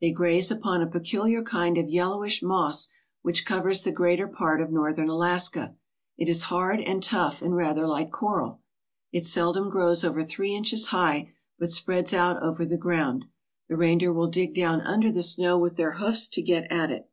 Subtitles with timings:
[0.00, 2.86] They graze upon a peculiar kind of yellowish moss
[3.22, 5.74] which covers the greater part of northern Alaska.
[6.16, 8.60] It is hard and tough and rather like coral.
[9.10, 13.24] It seldom grows over three inches high, but spreads out over the ground.
[13.68, 17.10] The reindeer will dig down under the snow with their hoofs to get at it.